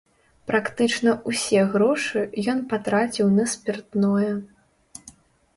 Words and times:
Практычна 0.51 1.11
ўсе 1.31 1.61
грошы 1.75 2.23
ён 2.53 2.63
патраціў 2.71 3.27
на 3.37 3.47
спіртное. 3.55 4.31